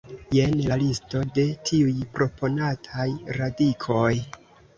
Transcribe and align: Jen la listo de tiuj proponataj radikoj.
Jen 0.35 0.53
la 0.69 0.77
listo 0.83 1.21
de 1.35 1.43
tiuj 1.69 1.93
proponataj 2.17 3.07
radikoj. 3.39 4.11